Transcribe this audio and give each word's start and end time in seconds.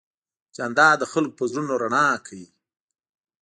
جانداد 0.55 0.95
د 0.99 1.03
خلکو 1.11 1.35
په 1.39 1.43
زړونو 1.51 1.73
رڼا 1.83 2.05
کوي. 2.25 2.47